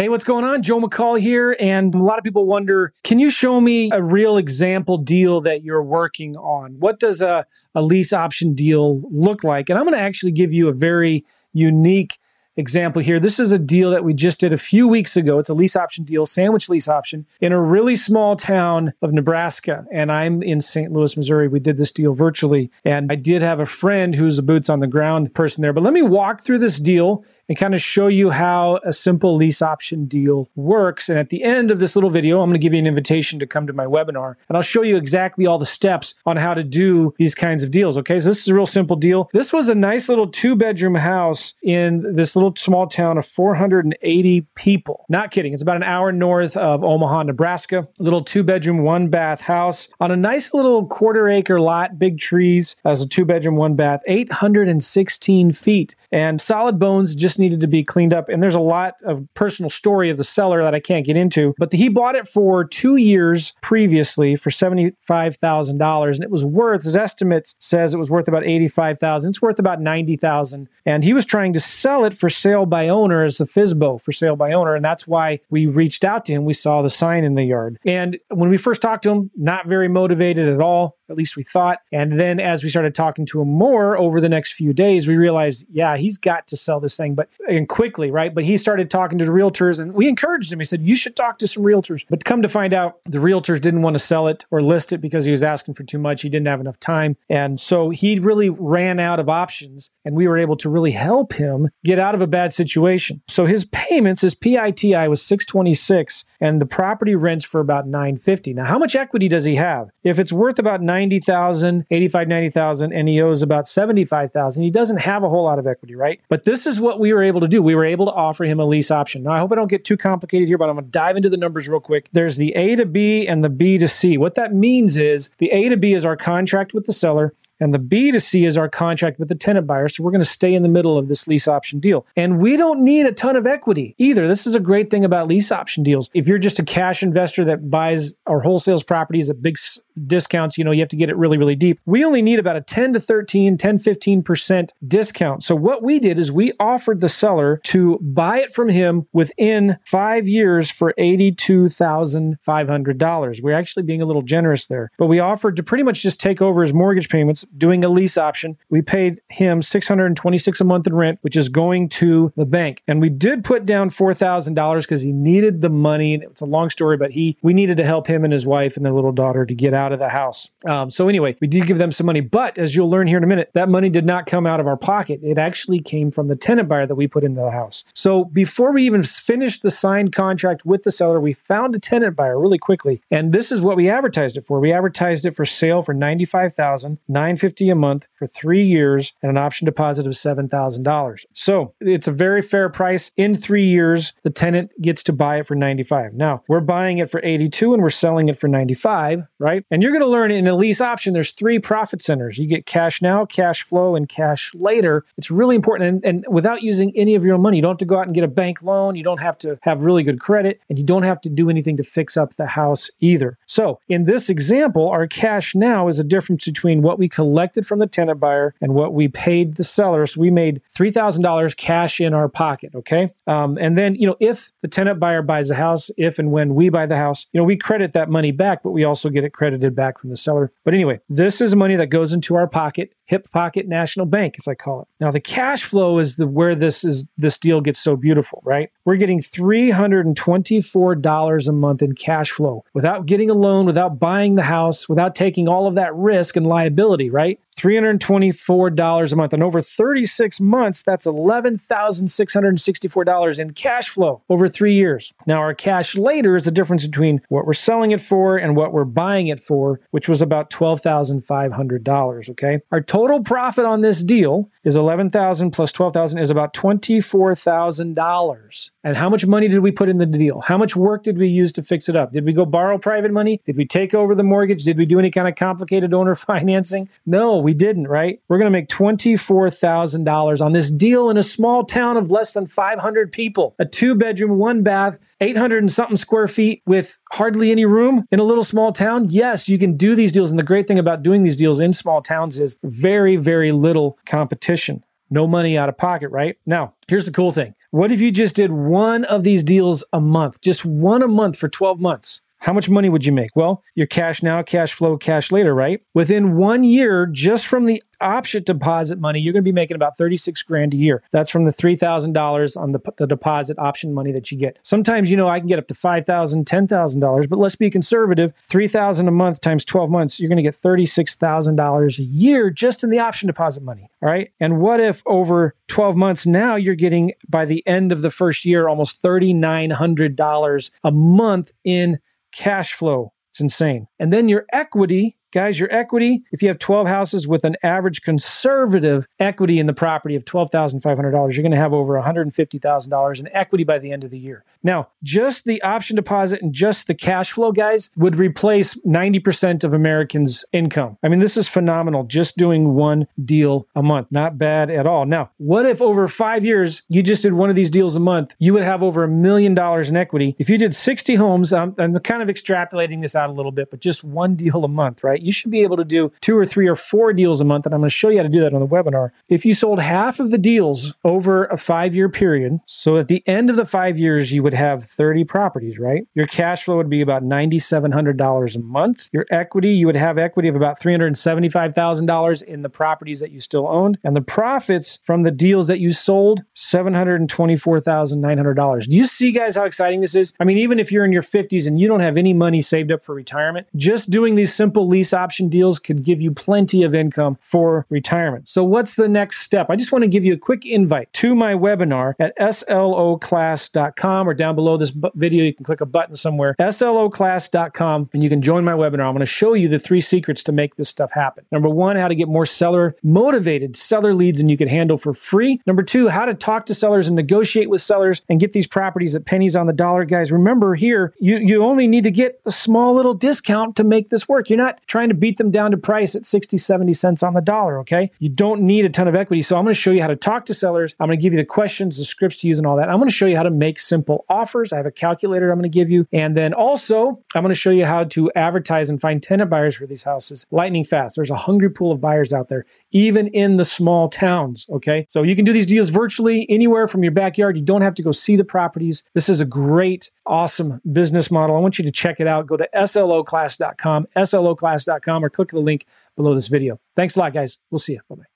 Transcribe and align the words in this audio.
Hey, 0.00 0.08
what's 0.08 0.24
going 0.24 0.46
on? 0.46 0.62
Joe 0.62 0.80
McCall 0.80 1.20
here. 1.20 1.54
And 1.60 1.94
a 1.94 1.98
lot 1.98 2.16
of 2.16 2.24
people 2.24 2.46
wonder 2.46 2.94
can 3.04 3.18
you 3.18 3.28
show 3.28 3.60
me 3.60 3.90
a 3.92 4.02
real 4.02 4.38
example 4.38 4.96
deal 4.96 5.42
that 5.42 5.62
you're 5.62 5.82
working 5.82 6.38
on? 6.38 6.76
What 6.78 6.98
does 6.98 7.20
a, 7.20 7.44
a 7.74 7.82
lease 7.82 8.14
option 8.14 8.54
deal 8.54 9.02
look 9.10 9.44
like? 9.44 9.68
And 9.68 9.78
I'm 9.78 9.84
going 9.84 9.94
to 9.94 10.02
actually 10.02 10.32
give 10.32 10.54
you 10.54 10.68
a 10.68 10.72
very 10.72 11.26
unique 11.52 12.18
example 12.56 13.02
here. 13.02 13.20
This 13.20 13.38
is 13.38 13.52
a 13.52 13.58
deal 13.58 13.90
that 13.90 14.02
we 14.02 14.14
just 14.14 14.40
did 14.40 14.54
a 14.54 14.58
few 14.58 14.88
weeks 14.88 15.18
ago. 15.18 15.38
It's 15.38 15.50
a 15.50 15.54
lease 15.54 15.76
option 15.76 16.04
deal, 16.04 16.24
sandwich 16.24 16.70
lease 16.70 16.88
option, 16.88 17.26
in 17.40 17.52
a 17.52 17.60
really 17.60 17.96
small 17.96 18.36
town 18.36 18.94
of 19.02 19.12
Nebraska. 19.12 19.84
And 19.92 20.10
I'm 20.10 20.42
in 20.42 20.60
St. 20.60 20.92
Louis, 20.92 21.14
Missouri. 21.16 21.46
We 21.46 21.60
did 21.60 21.76
this 21.76 21.92
deal 21.92 22.14
virtually. 22.14 22.70
And 22.86 23.12
I 23.12 23.16
did 23.16 23.42
have 23.42 23.60
a 23.60 23.66
friend 23.66 24.14
who's 24.14 24.38
a 24.38 24.42
boots 24.42 24.70
on 24.70 24.80
the 24.80 24.86
ground 24.86 25.34
person 25.34 25.62
there. 25.62 25.72
But 25.72 25.84
let 25.84 25.92
me 25.92 26.02
walk 26.02 26.40
through 26.40 26.58
this 26.58 26.78
deal 26.78 27.22
and 27.50 27.58
kind 27.58 27.74
of 27.74 27.82
show 27.82 28.06
you 28.06 28.30
how 28.30 28.78
a 28.84 28.92
simple 28.92 29.34
lease 29.34 29.60
option 29.60 30.04
deal 30.06 30.48
works. 30.54 31.08
And 31.08 31.18
at 31.18 31.30
the 31.30 31.42
end 31.42 31.72
of 31.72 31.80
this 31.80 31.96
little 31.96 32.08
video, 32.08 32.40
I'm 32.40 32.48
going 32.48 32.60
to 32.60 32.62
give 32.62 32.72
you 32.72 32.78
an 32.78 32.86
invitation 32.86 33.40
to 33.40 33.46
come 33.46 33.66
to 33.66 33.72
my 33.72 33.86
webinar 33.86 34.36
and 34.48 34.56
I'll 34.56 34.62
show 34.62 34.82
you 34.82 34.96
exactly 34.96 35.46
all 35.46 35.58
the 35.58 35.66
steps 35.66 36.14
on 36.24 36.36
how 36.36 36.54
to 36.54 36.62
do 36.62 37.12
these 37.18 37.34
kinds 37.34 37.64
of 37.64 37.72
deals. 37.72 37.98
Okay, 37.98 38.20
so 38.20 38.28
this 38.28 38.42
is 38.42 38.48
a 38.48 38.54
real 38.54 38.66
simple 38.66 38.94
deal. 38.94 39.28
This 39.32 39.52
was 39.52 39.68
a 39.68 39.74
nice 39.74 40.08
little 40.08 40.28
two 40.28 40.54
bedroom 40.54 40.94
house 40.94 41.54
in 41.64 42.14
this 42.14 42.36
little 42.36 42.54
small 42.56 42.86
town 42.86 43.18
of 43.18 43.26
480 43.26 44.46
people. 44.54 45.04
Not 45.08 45.32
kidding. 45.32 45.52
It's 45.52 45.62
about 45.62 45.76
an 45.76 45.82
hour 45.82 46.12
north 46.12 46.56
of 46.56 46.84
Omaha, 46.84 47.24
Nebraska. 47.24 47.88
A 47.98 48.02
little 48.02 48.22
two 48.22 48.44
bedroom, 48.44 48.84
one 48.84 49.08
bath 49.08 49.40
house 49.40 49.88
on 49.98 50.12
a 50.12 50.16
nice 50.16 50.54
little 50.54 50.86
quarter 50.86 51.28
acre 51.28 51.60
lot, 51.60 51.98
big 51.98 52.18
trees 52.18 52.76
as 52.84 53.02
a 53.02 53.08
two 53.08 53.24
bedroom, 53.24 53.56
one 53.56 53.74
bath, 53.74 54.02
816 54.06 55.50
feet. 55.50 55.96
And 56.12 56.40
solid 56.40 56.78
bones 56.78 57.16
just 57.16 57.39
needed 57.40 57.60
to 57.60 57.66
be 57.66 57.82
cleaned 57.82 58.14
up. 58.14 58.28
And 58.28 58.42
there's 58.42 58.54
a 58.54 58.60
lot 58.60 58.94
of 59.04 59.26
personal 59.34 59.70
story 59.70 60.10
of 60.10 60.16
the 60.16 60.24
seller 60.24 60.62
that 60.62 60.74
I 60.74 60.80
can't 60.80 61.06
get 61.06 61.16
into, 61.16 61.54
but 61.58 61.72
he 61.72 61.88
bought 61.88 62.14
it 62.14 62.28
for 62.28 62.64
two 62.64 62.96
years 62.96 63.54
previously 63.62 64.36
for 64.36 64.50
$75,000. 64.50 66.14
And 66.14 66.22
it 66.22 66.30
was 66.30 66.44
worth, 66.44 66.84
his 66.84 66.96
estimate 66.96 67.54
says 67.58 67.94
it 67.94 67.98
was 67.98 68.10
worth 68.10 68.28
about 68.28 68.44
85,000. 68.44 69.30
It's 69.30 69.42
worth 69.42 69.58
about 69.58 69.80
90,000. 69.80 70.68
And 70.86 71.04
he 71.04 71.12
was 71.12 71.24
trying 71.24 71.52
to 71.54 71.60
sell 71.60 72.04
it 72.04 72.18
for 72.18 72.30
sale 72.30 72.66
by 72.66 72.88
owner 72.88 73.24
as 73.24 73.40
a 73.40 73.44
FSBO 73.44 74.00
for 74.00 74.12
sale 74.12 74.36
by 74.36 74.52
owner. 74.52 74.74
And 74.74 74.84
that's 74.84 75.06
why 75.06 75.40
we 75.50 75.66
reached 75.66 76.04
out 76.04 76.24
to 76.26 76.32
him. 76.32 76.44
We 76.44 76.52
saw 76.52 76.82
the 76.82 76.90
sign 76.90 77.24
in 77.24 77.34
the 77.34 77.44
yard. 77.44 77.78
And 77.84 78.18
when 78.28 78.50
we 78.50 78.56
first 78.56 78.82
talked 78.82 79.04
to 79.04 79.10
him, 79.10 79.30
not 79.36 79.66
very 79.66 79.88
motivated 79.88 80.48
at 80.48 80.60
all 80.60 80.98
at 81.10 81.16
least 81.16 81.36
we 81.36 81.44
thought. 81.44 81.80
And 81.92 82.18
then 82.18 82.40
as 82.40 82.62
we 82.62 82.70
started 82.70 82.94
talking 82.94 83.26
to 83.26 83.40
him 83.40 83.48
more 83.48 83.96
over 83.96 84.20
the 84.20 84.28
next 84.28 84.52
few 84.52 84.72
days, 84.72 85.08
we 85.08 85.16
realized, 85.16 85.66
yeah, 85.70 85.96
he's 85.96 86.16
got 86.16 86.46
to 86.48 86.56
sell 86.56 86.80
this 86.80 86.96
thing, 86.96 87.14
but 87.14 87.28
and 87.48 87.68
quickly, 87.68 88.10
right? 88.10 88.34
But 88.34 88.44
he 88.44 88.56
started 88.56 88.90
talking 88.90 89.18
to 89.18 89.24
the 89.24 89.32
realtors 89.32 89.80
and 89.80 89.92
we 89.92 90.08
encouraged 90.08 90.52
him. 90.52 90.60
He 90.60 90.64
said, 90.64 90.82
you 90.82 90.94
should 90.94 91.16
talk 91.16 91.38
to 91.40 91.46
some 91.46 91.62
realtors. 91.62 92.04
But 92.08 92.24
come 92.24 92.42
to 92.42 92.48
find 92.48 92.72
out, 92.72 93.00
the 93.04 93.18
realtors 93.18 93.60
didn't 93.60 93.82
want 93.82 93.94
to 93.94 93.98
sell 93.98 94.28
it 94.28 94.44
or 94.50 94.62
list 94.62 94.92
it 94.92 94.98
because 94.98 95.24
he 95.24 95.30
was 95.30 95.42
asking 95.42 95.74
for 95.74 95.82
too 95.82 95.98
much. 95.98 96.22
He 96.22 96.28
didn't 96.28 96.46
have 96.46 96.60
enough 96.60 96.78
time. 96.80 97.16
And 97.28 97.60
so 97.60 97.90
he 97.90 98.18
really 98.18 98.50
ran 98.50 99.00
out 99.00 99.18
of 99.18 99.28
options 99.28 99.90
and 100.04 100.14
we 100.14 100.28
were 100.28 100.38
able 100.38 100.56
to 100.58 100.70
really 100.70 100.92
help 100.92 101.32
him 101.32 101.68
get 101.84 101.98
out 101.98 102.14
of 102.14 102.20
a 102.20 102.26
bad 102.26 102.52
situation. 102.52 103.22
So 103.28 103.46
his 103.46 103.64
payments, 103.66 104.22
his 104.22 104.34
PITI 104.34 105.08
was 105.08 105.22
626 105.22 106.24
and 106.40 106.60
the 106.60 106.66
property 106.66 107.14
rents 107.14 107.44
for 107.44 107.60
about 107.60 107.86
950. 107.86 108.54
Now, 108.54 108.64
how 108.64 108.78
much 108.78 108.96
equity 108.96 109.28
does 109.28 109.44
he 109.44 109.56
have? 109.56 109.90
If 110.02 110.18
it's 110.18 110.32
worth 110.32 110.58
about 110.58 110.82
90,000, 110.82 111.86
85, 111.90 112.28
90,000 112.28 112.92
and 112.92 113.08
he 113.08 113.20
owes 113.20 113.42
about 113.42 113.68
75,000, 113.68 114.62
he 114.62 114.70
doesn't 114.70 114.98
have 114.98 115.22
a 115.22 115.28
whole 115.28 115.44
lot 115.44 115.58
of 115.58 115.66
equity, 115.66 115.94
right? 115.94 116.20
But 116.28 116.44
this 116.44 116.66
is 116.66 116.80
what 116.80 116.98
we 117.00 117.12
were 117.12 117.22
able 117.22 117.40
to 117.40 117.48
do. 117.48 117.62
We 117.62 117.74
were 117.74 117.84
able 117.84 118.06
to 118.06 118.12
offer 118.12 118.44
him 118.44 118.60
a 118.60 118.64
lease 118.64 118.90
option. 118.90 119.22
Now, 119.22 119.32
I 119.32 119.38
hope 119.38 119.52
I 119.52 119.56
don't 119.56 119.68
get 119.68 119.84
too 119.84 119.96
complicated 119.96 120.48
here, 120.48 120.58
but 120.58 120.68
I'm 120.68 120.76
going 120.76 120.86
to 120.86 120.90
dive 120.90 121.16
into 121.16 121.28
the 121.28 121.36
numbers 121.36 121.68
real 121.68 121.80
quick. 121.80 122.08
There's 122.12 122.36
the 122.36 122.54
A 122.56 122.76
to 122.76 122.86
B 122.86 123.26
and 123.26 123.44
the 123.44 123.48
B 123.48 123.78
to 123.78 123.88
C. 123.88 124.16
What 124.16 124.34
that 124.36 124.54
means 124.54 124.96
is 124.96 125.30
the 125.38 125.50
A 125.50 125.68
to 125.68 125.76
B 125.76 125.92
is 125.92 126.04
our 126.04 126.16
contract 126.16 126.72
with 126.72 126.86
the 126.86 126.92
seller. 126.92 127.34
And 127.60 127.74
the 127.74 127.78
B 127.78 128.10
to 128.10 128.20
C 128.20 128.44
is 128.44 128.56
our 128.56 128.68
contract 128.68 129.18
with 129.18 129.28
the 129.28 129.34
tenant 129.34 129.66
buyer. 129.66 129.88
So 129.88 130.02
we're 130.02 130.10
going 130.10 130.22
to 130.22 130.28
stay 130.28 130.54
in 130.54 130.62
the 130.62 130.68
middle 130.68 130.98
of 130.98 131.08
this 131.08 131.28
lease 131.28 131.46
option 131.46 131.80
deal. 131.80 132.06
And 132.16 132.40
we 132.40 132.56
don't 132.56 132.82
need 132.82 133.06
a 133.06 133.12
ton 133.12 133.36
of 133.36 133.46
equity 133.46 133.94
either. 133.98 134.26
This 134.26 134.46
is 134.46 134.54
a 134.54 134.60
great 134.60 134.90
thing 134.90 135.04
about 135.04 135.28
lease 135.28 135.52
option 135.52 135.82
deals. 135.82 136.10
If 136.14 136.26
you're 136.26 136.38
just 136.38 136.58
a 136.58 136.64
cash 136.64 137.02
investor 137.02 137.44
that 137.44 137.70
buys 137.70 138.14
or 138.26 138.42
wholesales 138.42 138.86
properties 138.86 139.30
at 139.30 139.42
big 139.42 139.58
discounts, 140.06 140.56
you 140.56 140.64
know, 140.64 140.70
you 140.70 140.80
have 140.80 140.88
to 140.88 140.96
get 140.96 141.10
it 141.10 141.16
really, 141.16 141.38
really 141.38 141.54
deep. 141.54 141.78
We 141.84 142.04
only 142.04 142.22
need 142.22 142.38
about 142.38 142.56
a 142.56 142.62
10 142.62 142.94
to 142.94 143.00
13, 143.00 143.58
10, 143.58 143.78
15% 143.78 144.70
discount. 144.86 145.42
So 145.42 145.54
what 145.54 145.82
we 145.82 145.98
did 145.98 146.18
is 146.18 146.32
we 146.32 146.52
offered 146.58 147.00
the 147.00 147.08
seller 147.08 147.60
to 147.64 147.98
buy 148.00 148.40
it 148.40 148.54
from 148.54 148.68
him 148.68 149.06
within 149.12 149.78
five 149.84 150.26
years 150.26 150.70
for 150.70 150.94
$82,500. 150.98 153.42
We're 153.42 153.54
actually 153.54 153.82
being 153.82 154.02
a 154.02 154.06
little 154.06 154.22
generous 154.22 154.66
there, 154.66 154.90
but 154.98 155.06
we 155.06 155.18
offered 155.18 155.56
to 155.56 155.62
pretty 155.62 155.84
much 155.84 156.02
just 156.02 156.20
take 156.20 156.40
over 156.40 156.62
his 156.62 156.72
mortgage 156.72 157.08
payments 157.08 157.44
doing 157.56 157.84
a 157.84 157.88
lease 157.88 158.16
option. 158.16 158.56
We 158.68 158.82
paid 158.82 159.20
him 159.28 159.62
626 159.62 160.60
a 160.60 160.64
month 160.64 160.86
in 160.86 160.94
rent, 160.94 161.18
which 161.22 161.36
is 161.36 161.48
going 161.48 161.88
to 161.90 162.32
the 162.36 162.44
bank. 162.44 162.82
And 162.86 163.00
we 163.00 163.08
did 163.08 163.44
put 163.44 163.66
down 163.66 163.90
$4,000 163.90 164.80
because 164.82 165.02
he 165.02 165.12
needed 165.12 165.60
the 165.60 165.70
money. 165.70 166.14
It's 166.14 166.40
a 166.40 166.46
long 166.46 166.70
story, 166.70 166.96
but 166.96 167.12
he 167.12 167.36
we 167.42 167.54
needed 167.54 167.76
to 167.78 167.84
help 167.84 168.06
him 168.06 168.24
and 168.24 168.32
his 168.32 168.46
wife 168.46 168.76
and 168.76 168.84
their 168.84 168.92
little 168.92 169.12
daughter 169.12 169.46
to 169.46 169.54
get 169.54 169.74
out 169.74 169.92
of 169.92 169.98
the 169.98 170.08
house. 170.08 170.50
Um, 170.66 170.90
so 170.90 171.08
anyway, 171.08 171.36
we 171.40 171.46
did 171.46 171.66
give 171.66 171.78
them 171.78 171.92
some 171.92 172.06
money, 172.06 172.20
but 172.20 172.58
as 172.58 172.74
you'll 172.74 172.90
learn 172.90 173.06
here 173.06 173.18
in 173.18 173.24
a 173.24 173.26
minute, 173.26 173.50
that 173.54 173.68
money 173.68 173.88
did 173.88 174.04
not 174.04 174.26
come 174.26 174.46
out 174.46 174.60
of 174.60 174.66
our 174.66 174.76
pocket. 174.76 175.20
It 175.22 175.38
actually 175.38 175.80
came 175.80 176.10
from 176.10 176.28
the 176.28 176.36
tenant 176.36 176.68
buyer 176.68 176.86
that 176.86 176.94
we 176.94 177.06
put 177.06 177.24
into 177.24 177.40
the 177.40 177.50
house. 177.50 177.84
So 177.94 178.24
before 178.24 178.72
we 178.72 178.84
even 178.84 179.02
finished 179.02 179.62
the 179.62 179.70
signed 179.70 180.12
contract 180.12 180.64
with 180.64 180.82
the 180.82 180.90
seller, 180.90 181.20
we 181.20 181.32
found 181.32 181.74
a 181.74 181.78
tenant 181.78 182.16
buyer 182.16 182.38
really 182.38 182.58
quickly. 182.58 183.02
And 183.10 183.32
this 183.32 183.50
is 183.50 183.62
what 183.62 183.76
we 183.76 183.88
advertised 183.88 184.36
it 184.36 184.44
for. 184.44 184.60
We 184.60 184.72
advertised 184.72 185.26
it 185.26 185.34
for 185.34 185.46
sale 185.46 185.82
for 185.82 185.94
95000 185.94 186.98
950 187.40 187.70
a 187.70 187.74
month 187.74 188.06
for 188.12 188.26
three 188.26 188.62
years 188.62 189.14
and 189.22 189.30
an 189.30 189.38
option 189.38 189.64
deposit 189.64 190.06
of 190.06 190.12
$7,000. 190.12 191.24
So 191.32 191.74
it's 191.80 192.06
a 192.06 192.12
very 192.12 192.42
fair 192.42 192.68
price. 192.68 193.12
In 193.16 193.36
three 193.36 193.66
years, 193.66 194.12
the 194.22 194.30
tenant 194.30 194.70
gets 194.82 195.02
to 195.04 195.12
buy 195.12 195.38
it 195.38 195.46
for 195.46 195.54
95. 195.54 196.12
Now 196.12 196.42
we're 196.48 196.60
buying 196.60 196.98
it 196.98 197.10
for 197.10 197.20
82 197.24 197.72
and 197.72 197.82
we're 197.82 197.90
selling 197.90 198.28
it 198.28 198.38
for 198.38 198.46
95, 198.46 199.22
right? 199.38 199.64
And 199.70 199.82
you're 199.82 199.92
going 199.92 200.02
to 200.02 200.08
learn 200.08 200.30
in 200.30 200.46
a 200.46 200.54
lease 200.54 200.82
option, 200.82 201.14
there's 201.14 201.32
three 201.32 201.58
profit 201.58 202.02
centers. 202.02 202.36
You 202.36 202.46
get 202.46 202.66
cash 202.66 203.00
now, 203.00 203.24
cash 203.24 203.62
flow, 203.62 203.96
and 203.96 204.08
cash 204.08 204.52
later. 204.54 205.04
It's 205.16 205.30
really 205.30 205.56
important. 205.56 205.88
And, 205.88 206.04
and 206.04 206.24
without 206.28 206.62
using 206.62 206.92
any 206.94 207.14
of 207.14 207.24
your 207.24 207.34
own 207.34 207.42
money, 207.42 207.56
you 207.56 207.62
don't 207.62 207.72
have 207.72 207.78
to 207.78 207.84
go 207.86 207.98
out 207.98 208.06
and 208.06 208.14
get 208.14 208.24
a 208.24 208.28
bank 208.28 208.62
loan. 208.62 208.96
You 208.96 209.04
don't 209.04 209.20
have 209.20 209.38
to 209.38 209.58
have 209.62 209.82
really 209.82 210.02
good 210.02 210.20
credit 210.20 210.60
and 210.68 210.78
you 210.78 210.84
don't 210.84 211.04
have 211.04 211.20
to 211.22 211.30
do 211.30 211.48
anything 211.48 211.78
to 211.78 211.84
fix 211.84 212.16
up 212.16 212.36
the 212.36 212.46
house 212.46 212.90
either. 213.00 213.38
So 213.46 213.80
in 213.88 214.04
this 214.04 214.28
example, 214.28 214.88
our 214.88 215.06
cash 215.06 215.54
now 215.54 215.88
is 215.88 215.98
a 215.98 216.04
difference 216.04 216.44
between 216.44 216.82
what 216.82 216.98
we 216.98 217.08
collected 217.30 217.64
from 217.64 217.78
the 217.78 217.86
tenant 217.86 218.18
buyer 218.18 218.54
and 218.60 218.74
what 218.74 218.92
we 218.92 219.06
paid 219.06 219.54
the 219.54 219.62
seller. 219.62 220.04
So 220.04 220.20
we 220.20 220.30
made 220.32 220.60
$3,000 220.76 221.56
cash 221.56 222.00
in 222.00 222.12
our 222.12 222.28
pocket. 222.28 222.74
Okay. 222.74 223.12
Um, 223.28 223.56
and 223.56 223.78
then, 223.78 223.94
you 223.94 224.06
know, 224.06 224.16
if 224.18 224.52
the 224.62 224.68
tenant 224.68 224.98
buyer 224.98 225.22
buys 225.22 225.48
the 225.48 225.54
house, 225.54 225.92
if 225.96 226.18
and 226.18 226.32
when 226.32 226.56
we 226.56 226.70
buy 226.70 226.86
the 226.86 226.96
house, 226.96 227.26
you 227.32 227.38
know, 227.38 227.44
we 227.44 227.56
credit 227.56 227.92
that 227.92 228.10
money 228.10 228.32
back, 228.32 228.64
but 228.64 228.72
we 228.72 228.82
also 228.82 229.10
get 229.10 229.22
it 229.22 229.32
credited 229.32 229.76
back 229.76 230.00
from 230.00 230.10
the 230.10 230.16
seller. 230.16 230.50
But 230.64 230.74
anyway, 230.74 230.98
this 231.08 231.40
is 231.40 231.54
money 231.54 231.76
that 231.76 231.86
goes 231.86 232.12
into 232.12 232.34
our 232.34 232.48
pocket, 232.48 232.92
hip 233.10 233.30
pocket 233.32 233.66
national 233.66 234.06
bank, 234.06 234.36
as 234.38 234.46
I 234.46 234.54
call 234.54 234.82
it. 234.82 234.88
Now, 235.00 235.10
the 235.10 235.18
cash 235.18 235.64
flow 235.64 235.98
is 235.98 236.14
the 236.14 236.28
where 236.28 236.54
this 236.54 236.84
is 236.84 237.08
this 237.18 237.38
deal 237.38 237.60
gets 237.60 237.80
so 237.80 237.96
beautiful, 237.96 238.40
right? 238.44 238.70
We're 238.84 238.94
getting 238.94 239.20
$324 239.20 241.48
a 241.48 241.52
month 241.52 241.82
in 241.82 241.94
cash 241.94 242.30
flow 242.30 242.64
without 242.72 243.06
getting 243.06 243.28
a 243.28 243.34
loan, 243.34 243.66
without 243.66 243.98
buying 243.98 244.36
the 244.36 244.44
house, 244.44 244.88
without 244.88 245.16
taking 245.16 245.48
all 245.48 245.66
of 245.66 245.74
that 245.74 245.92
risk 245.96 246.36
and 246.36 246.46
liability, 246.46 247.10
right? 247.10 247.40
$324 247.56 249.12
a 249.12 249.16
month. 249.16 249.32
And 249.32 249.42
over 249.42 249.60
36 249.60 250.38
months, 250.40 250.82
that's 250.82 251.06
$11,664 251.06 253.38
in 253.38 253.52
cash 253.52 253.88
flow 253.88 254.22
over 254.30 254.48
three 254.48 254.74
years. 254.74 255.12
Now, 255.26 255.40
our 255.40 255.54
cash 255.54 255.96
later 255.96 256.36
is 256.36 256.44
the 256.44 256.50
difference 256.50 256.86
between 256.86 257.20
what 257.28 257.46
we're 257.46 257.52
selling 257.54 257.90
it 257.90 258.00
for 258.00 258.38
and 258.38 258.56
what 258.56 258.72
we're 258.72 258.84
buying 258.84 259.26
it 259.26 259.40
for, 259.40 259.80
which 259.90 260.08
was 260.08 260.22
about 260.22 260.48
$12,500. 260.50 262.30
Okay. 262.30 262.60
Our 262.70 262.80
total 262.80 262.99
profit 263.24 263.64
on 263.64 263.80
this 263.80 264.02
deal 264.02 264.50
is 264.64 264.76
11,000 264.76 265.50
plus 265.50 265.72
12,000 265.72 266.18
is 266.18 266.30
about 266.30 266.54
$24,000. 266.54 268.70
And 268.82 268.96
how 268.96 269.08
much 269.08 269.26
money 269.26 269.48
did 269.48 269.60
we 269.60 269.70
put 269.70 269.88
in 269.88 269.98
the 269.98 270.06
deal? 270.06 270.40
How 270.40 270.58
much 270.58 270.76
work 270.76 271.02
did 271.02 271.18
we 271.18 271.28
use 271.28 271.52
to 271.52 271.62
fix 271.62 271.88
it 271.88 271.96
up? 271.96 272.12
Did 272.12 272.24
we 272.24 272.32
go 272.32 272.44
borrow 272.44 272.78
private 272.78 273.12
money? 273.12 273.40
Did 273.46 273.56
we 273.56 273.66
take 273.66 273.94
over 273.94 274.14
the 274.14 274.22
mortgage? 274.22 274.64
Did 274.64 274.78
we 274.78 274.86
do 274.86 274.98
any 274.98 275.10
kind 275.10 275.28
of 275.28 275.34
complicated 275.34 275.94
owner 275.94 276.14
financing? 276.30 276.88
No, 277.06 277.38
we 277.38 277.54
didn't, 277.54 277.88
right? 277.88 278.20
We're 278.28 278.38
going 278.38 278.52
to 278.52 278.58
make 278.58 278.68
$24,000 278.68 280.40
on 280.40 280.52
this 280.52 280.70
deal 280.70 281.10
in 281.10 281.16
a 281.16 281.22
small 281.22 281.64
town 281.64 281.96
of 281.96 282.10
less 282.10 282.34
than 282.34 282.46
500 282.46 283.12
people. 283.12 283.54
A 283.58 283.64
two 283.64 283.94
bedroom, 283.94 284.38
one 284.38 284.62
bath, 284.62 284.98
800 285.20 285.58
and 285.58 285.70
something 285.70 285.96
square 285.96 286.28
feet 286.28 286.62
with 286.66 286.98
hardly 287.12 287.50
any 287.50 287.66
room 287.66 288.06
in 288.10 288.20
a 288.20 288.24
little 288.24 288.44
small 288.44 288.72
town. 288.72 289.06
Yes, 289.10 289.48
you 289.48 289.58
can 289.58 289.76
do 289.76 289.94
these 289.94 290.12
deals. 290.12 290.30
And 290.30 290.38
the 290.38 290.44
great 290.44 290.66
thing 290.66 290.78
about 290.78 291.02
doing 291.02 291.22
these 291.22 291.36
deals 291.36 291.60
in 291.60 291.72
small 291.72 292.00
towns 292.00 292.38
is 292.38 292.56
very, 292.62 292.89
very 292.90 293.14
very 293.14 293.52
little 293.52 293.96
competition. 294.04 294.82
No 295.10 295.28
money 295.28 295.56
out 295.56 295.68
of 295.68 295.78
pocket, 295.78 296.08
right? 296.08 296.36
Now, 296.44 296.74
here's 296.88 297.06
the 297.06 297.12
cool 297.12 297.30
thing. 297.30 297.54
What 297.70 297.92
if 297.92 298.00
you 298.00 298.10
just 298.10 298.34
did 298.34 298.50
one 298.50 299.04
of 299.04 299.22
these 299.22 299.44
deals 299.44 299.84
a 299.92 300.00
month? 300.00 300.40
Just 300.40 300.64
one 300.64 301.02
a 301.02 301.08
month 301.08 301.36
for 301.36 301.48
12 301.48 301.78
months. 301.78 302.20
How 302.40 302.54
much 302.54 302.68
money 302.68 302.88
would 302.88 303.04
you 303.04 303.12
make? 303.12 303.30
Well, 303.36 303.62
your 303.74 303.86
cash 303.86 304.22
now, 304.22 304.42
cash 304.42 304.72
flow, 304.72 304.96
cash 304.96 305.30
later, 305.30 305.54
right? 305.54 305.82
Within 305.94 306.36
one 306.36 306.64
year, 306.64 307.06
just 307.06 307.46
from 307.46 307.66
the 307.66 307.82
option 308.00 308.42
deposit 308.42 308.98
money, 308.98 309.20
you're 309.20 309.34
going 309.34 309.44
to 309.44 309.48
be 309.48 309.52
making 309.52 309.74
about 309.74 309.96
36 309.96 310.42
grand 310.42 310.72
a 310.72 310.76
year. 310.76 311.02
That's 311.12 311.28
from 311.28 311.44
the 311.44 311.50
$3,000 311.50 312.56
on 312.56 312.72
the, 312.72 312.80
the 312.96 313.06
deposit 313.06 313.58
option 313.58 313.92
money 313.92 314.10
that 314.12 314.32
you 314.32 314.38
get. 314.38 314.58
Sometimes, 314.62 315.10
you 315.10 315.18
know, 315.18 315.28
I 315.28 315.38
can 315.38 315.48
get 315.48 315.58
up 315.58 315.68
to 315.68 315.74
$5,000, 315.74 316.44
$10,000, 316.44 317.28
but 317.28 317.38
let's 317.38 317.56
be 317.56 317.68
conservative. 317.68 318.32
3000 318.42 319.06
a 319.06 319.10
month 319.10 319.42
times 319.42 319.64
12 319.66 319.90
months, 319.90 320.18
you're 320.18 320.28
going 320.30 320.36
to 320.36 320.42
get 320.42 320.60
$36,000 320.60 321.98
a 321.98 322.02
year 322.02 322.50
just 322.50 322.82
in 322.82 322.90
the 322.90 322.98
option 322.98 323.26
deposit 323.26 323.62
money. 323.62 323.90
All 324.02 324.08
right. 324.08 324.32
And 324.40 324.60
what 324.60 324.80
if 324.80 325.02
over 325.04 325.54
12 325.68 325.94
months 325.94 326.26
now 326.26 326.56
you're 326.56 326.74
getting 326.74 327.12
by 327.28 327.44
the 327.44 327.66
end 327.66 327.92
of 327.92 328.02
the 328.02 328.10
first 328.10 328.44
year 328.44 328.66
almost 328.66 329.02
$3,900 329.02 330.70
a 330.84 330.90
month 330.90 331.52
in 331.64 331.98
cash 332.32 332.74
flow. 332.74 333.12
It's 333.30 333.40
insane. 333.40 333.86
And 333.98 334.12
then 334.12 334.28
your 334.28 334.46
equity 334.52 335.16
Guys, 335.32 335.60
your 335.60 335.72
equity, 335.72 336.24
if 336.32 336.42
you 336.42 336.48
have 336.48 336.58
12 336.58 336.88
houses 336.88 337.28
with 337.28 337.44
an 337.44 337.56
average 337.62 338.02
conservative 338.02 339.06
equity 339.20 339.60
in 339.60 339.66
the 339.66 339.72
property 339.72 340.16
of 340.16 340.24
$12,500, 340.24 341.12
you're 341.32 341.42
going 341.42 341.50
to 341.52 341.56
have 341.56 341.72
over 341.72 341.94
$150,000 341.94 343.20
in 343.20 343.28
equity 343.32 343.62
by 343.62 343.78
the 343.78 343.92
end 343.92 344.02
of 344.02 344.10
the 344.10 344.18
year. 344.18 344.44
Now, 344.62 344.88
just 345.02 345.44
the 345.44 345.62
option 345.62 345.96
deposit 345.96 346.42
and 346.42 346.52
just 346.52 346.86
the 346.86 346.94
cash 346.94 347.32
flow, 347.32 347.52
guys, 347.52 347.90
would 347.96 348.16
replace 348.16 348.74
90% 348.82 349.64
of 349.64 349.72
Americans' 349.72 350.44
income. 350.52 350.98
I 351.02 351.08
mean, 351.08 351.20
this 351.20 351.36
is 351.36 351.48
phenomenal 351.48 352.04
just 352.04 352.36
doing 352.36 352.74
one 352.74 353.06
deal 353.24 353.68
a 353.74 353.82
month. 353.82 354.08
Not 354.10 354.36
bad 354.36 354.70
at 354.70 354.86
all. 354.86 355.06
Now, 355.06 355.30
what 355.38 355.64
if 355.64 355.80
over 355.80 356.08
five 356.08 356.44
years 356.44 356.82
you 356.88 357.02
just 357.02 357.22
did 357.22 357.32
one 357.34 357.50
of 357.50 357.56
these 357.56 357.70
deals 357.70 357.96
a 357.96 358.00
month? 358.00 358.34
You 358.38 358.52
would 358.52 358.64
have 358.64 358.82
over 358.82 359.04
a 359.04 359.08
million 359.08 359.54
dollars 359.54 359.88
in 359.88 359.96
equity. 359.96 360.34
If 360.38 360.50
you 360.50 360.58
did 360.58 360.74
60 360.74 361.14
homes, 361.14 361.52
I'm, 361.52 361.74
I'm 361.78 361.96
kind 362.00 362.22
of 362.22 362.28
extrapolating 362.28 363.00
this 363.00 363.14
out 363.14 363.30
a 363.30 363.32
little 363.32 363.52
bit, 363.52 363.70
but 363.70 363.80
just 363.80 364.02
one 364.04 364.34
deal 364.40 364.64
a 364.64 364.68
month, 364.68 365.04
right? 365.04 365.19
Right? 365.20 365.26
You 365.26 365.32
should 365.32 365.50
be 365.50 365.62
able 365.62 365.76
to 365.76 365.84
do 365.84 366.12
two 366.20 366.36
or 366.36 366.44
three 366.44 366.68
or 366.68 366.76
four 366.76 367.12
deals 367.12 367.40
a 367.40 367.44
month. 367.44 367.66
And 367.66 367.74
I'm 367.74 367.80
going 367.80 367.88
to 367.88 367.94
show 367.94 368.08
you 368.08 368.18
how 368.18 368.22
to 368.22 368.28
do 368.28 368.40
that 368.40 368.54
on 368.54 368.60
the 368.60 368.66
webinar. 368.66 369.10
If 369.28 369.44
you 369.44 369.54
sold 369.54 369.80
half 369.80 370.20
of 370.20 370.30
the 370.30 370.38
deals 370.38 370.94
over 371.04 371.46
a 371.46 371.56
five 371.56 371.92
year 371.94 372.08
period, 372.08 372.58
so 372.66 372.96
at 372.96 373.08
the 373.08 373.26
end 373.26 373.50
of 373.50 373.56
the 373.56 373.66
five 373.66 373.98
years, 373.98 374.32
you 374.32 374.42
would 374.42 374.54
have 374.54 374.84
30 374.84 375.24
properties, 375.24 375.78
right? 375.78 376.06
Your 376.14 376.26
cash 376.26 376.64
flow 376.64 376.76
would 376.76 376.90
be 376.90 377.02
about 377.02 377.22
$9,700 377.22 378.54
a 378.54 378.58
month. 378.58 379.08
Your 379.12 379.26
equity, 379.30 379.74
you 379.74 379.86
would 379.86 379.96
have 379.96 380.18
equity 380.18 380.48
of 380.48 380.56
about 380.56 380.80
$375,000 380.80 382.42
in 382.42 382.62
the 382.62 382.68
properties 382.68 383.20
that 383.20 383.30
you 383.30 383.40
still 383.40 383.68
owned. 383.68 383.98
And 384.04 384.16
the 384.16 384.20
profits 384.20 384.98
from 385.04 385.22
the 385.22 385.30
deals 385.30 385.68
that 385.68 385.78
you 385.80 385.92
sold, 385.92 386.42
$724,900. 386.56 388.88
Do 388.88 388.96
you 388.96 389.04
see, 389.04 389.30
guys, 389.32 389.56
how 389.56 389.64
exciting 389.64 390.00
this 390.00 390.14
is? 390.14 390.32
I 390.40 390.44
mean, 390.44 390.56
even 390.58 390.78
if 390.78 390.92
you're 390.92 391.04
in 391.04 391.12
your 391.12 391.22
50s 391.22 391.66
and 391.66 391.78
you 391.78 391.86
don't 391.88 392.00
have 392.00 392.16
any 392.16 392.32
money 392.32 392.62
saved 392.62 392.90
up 392.92 393.04
for 393.04 393.14
retirement, 393.14 393.66
just 393.76 394.08
doing 394.10 394.34
these 394.34 394.54
simple 394.54 394.88
lease 394.88 395.09
lease 395.10 395.20
option 395.20 395.48
deals 395.48 395.78
could 395.78 396.04
give 396.04 396.20
you 396.20 396.30
plenty 396.30 396.82
of 396.82 396.94
income 396.94 397.38
for 397.40 397.86
retirement. 397.88 398.48
So, 398.48 398.64
what's 398.64 398.96
the 398.96 399.08
next 399.08 399.40
step? 399.40 399.66
I 399.70 399.76
just 399.76 399.92
want 399.92 400.02
to 400.02 400.08
give 400.08 400.24
you 400.24 400.34
a 400.34 400.38
quick 400.38 400.64
invite 400.64 401.12
to 401.14 401.34
my 401.34 401.54
webinar 401.54 402.14
at 402.20 402.36
sloclass.com 402.38 404.28
or 404.28 404.34
down 404.34 404.54
below 404.54 404.76
this 404.76 404.92
video, 405.14 405.44
you 405.44 405.54
can 405.54 405.64
click 405.64 405.80
a 405.80 405.86
button 405.86 406.14
somewhere, 406.14 406.54
sloclass.com, 406.58 408.10
and 408.12 408.22
you 408.22 408.28
can 408.28 408.42
join 408.42 408.64
my 408.64 408.72
webinar. 408.72 409.06
I'm 409.06 409.12
going 409.12 409.20
to 409.20 409.26
show 409.26 409.54
you 409.54 409.68
the 409.68 409.78
three 409.78 410.00
secrets 410.00 410.42
to 410.44 410.52
make 410.52 410.76
this 410.76 410.88
stuff 410.88 411.10
happen. 411.12 411.44
Number 411.50 411.68
one, 411.68 411.96
how 411.96 412.08
to 412.08 412.14
get 412.14 412.28
more 412.28 412.46
seller 412.46 412.96
motivated 413.02 413.76
seller 413.76 414.14
leads 414.14 414.38
than 414.38 414.48
you 414.48 414.56
can 414.56 414.68
handle 414.68 414.98
for 414.98 415.14
free. 415.14 415.60
Number 415.66 415.82
two, 415.82 416.08
how 416.08 416.24
to 416.24 416.34
talk 416.34 416.66
to 416.66 416.74
sellers 416.74 417.06
and 417.06 417.16
negotiate 417.16 417.70
with 417.70 417.80
sellers 417.80 418.22
and 418.28 418.40
get 418.40 418.52
these 418.52 418.66
properties 418.66 419.14
at 419.14 419.24
pennies 419.24 419.56
on 419.56 419.66
the 419.66 419.72
dollar. 419.72 420.04
Guys, 420.04 420.30
remember 420.30 420.74
here, 420.74 421.12
you, 421.18 421.36
you 421.36 421.64
only 421.64 421.86
need 421.86 422.04
to 422.04 422.10
get 422.10 422.40
a 422.46 422.50
small 422.50 422.94
little 422.94 423.14
discount 423.14 423.76
to 423.76 423.84
make 423.84 424.10
this 424.10 424.28
work. 424.28 424.48
You're 424.50 424.58
not 424.58 424.78
trying 424.86 424.99
trying 425.00 425.08
to 425.08 425.14
beat 425.14 425.38
them 425.38 425.50
down 425.50 425.70
to 425.70 425.78
price 425.78 426.14
at 426.14 426.26
60, 426.26 426.58
70 426.58 426.92
cents 426.92 427.22
on 427.22 427.32
the 427.32 427.40
dollar, 427.40 427.78
okay? 427.78 428.10
You 428.18 428.28
don't 428.28 428.60
need 428.60 428.84
a 428.84 428.90
ton 428.90 429.08
of 429.08 429.14
equity. 429.14 429.40
So 429.40 429.56
I'm 429.56 429.64
going 429.64 429.72
to 429.72 429.80
show 429.80 429.92
you 429.92 430.02
how 430.02 430.08
to 430.08 430.16
talk 430.16 430.44
to 430.46 430.52
sellers. 430.52 430.94
I'm 431.00 431.08
going 431.08 431.18
to 431.18 431.22
give 431.22 431.32
you 431.32 431.38
the 431.38 431.44
questions, 431.46 431.96
the 431.96 432.04
scripts 432.04 432.36
to 432.38 432.48
use, 432.48 432.58
and 432.58 432.66
all 432.66 432.76
that. 432.76 432.90
I'm 432.90 432.98
going 432.98 433.08
to 433.08 433.14
show 433.14 433.24
you 433.24 433.36
how 433.36 433.44
to 433.44 433.50
make 433.50 433.80
simple 433.80 434.26
offers. 434.28 434.74
I 434.74 434.76
have 434.76 434.84
a 434.84 434.90
calculator 434.90 435.50
I'm 435.50 435.58
going 435.58 435.70
to 435.70 435.74
give 435.74 435.88
you. 435.88 436.06
And 436.12 436.36
then 436.36 436.52
also, 436.52 437.18
I'm 437.34 437.42
going 437.42 437.48
to 437.48 437.58
show 437.58 437.70
you 437.70 437.86
how 437.86 438.04
to 438.04 438.30
advertise 438.36 438.90
and 438.90 439.00
find 439.00 439.22
tenant 439.22 439.48
buyers 439.48 439.74
for 439.74 439.86
these 439.86 440.02
houses 440.02 440.44
lightning 440.50 440.84
fast. 440.84 441.16
There's 441.16 441.30
a 441.30 441.36
hungry 441.36 441.70
pool 441.70 441.92
of 441.92 442.00
buyers 442.02 442.30
out 442.30 442.50
there, 442.50 442.66
even 442.92 443.28
in 443.28 443.56
the 443.56 443.64
small 443.64 444.10
towns, 444.10 444.66
okay? 444.68 445.06
So 445.08 445.22
you 445.22 445.34
can 445.34 445.46
do 445.46 445.54
these 445.54 445.66
deals 445.66 445.88
virtually 445.88 446.44
anywhere 446.50 446.86
from 446.88 447.02
your 447.02 447.12
backyard. 447.12 447.56
You 447.56 447.64
don't 447.64 447.80
have 447.80 447.94
to 447.94 448.02
go 448.02 448.12
see 448.12 448.36
the 448.36 448.44
properties. 448.44 449.02
This 449.14 449.30
is 449.30 449.40
a 449.40 449.46
great, 449.46 450.10
awesome 450.26 450.82
business 450.92 451.30
model. 451.30 451.56
I 451.56 451.60
want 451.60 451.78
you 451.78 451.86
to 451.86 451.90
check 451.90 452.20
it 452.20 452.26
out. 452.26 452.46
Go 452.46 452.58
to 452.58 452.68
sloclass.com, 452.74 454.08
sloclass.com 454.14 454.89
or 455.24 455.30
click 455.30 455.48
the 455.48 455.60
link 455.60 455.86
below 456.16 456.34
this 456.34 456.48
video. 456.48 456.80
Thanks 456.96 457.16
a 457.16 457.20
lot, 457.20 457.32
guys. 457.32 457.58
We'll 457.70 457.78
see 457.78 457.94
you. 457.94 458.00
Bye 458.08 458.16
bye. 458.16 458.29